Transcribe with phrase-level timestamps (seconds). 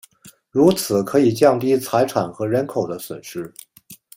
[0.49, 3.53] 如此可以降低财产和人口的损失。